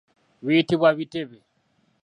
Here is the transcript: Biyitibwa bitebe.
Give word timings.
Biyitibwa 0.45 0.89
bitebe. 0.97 1.37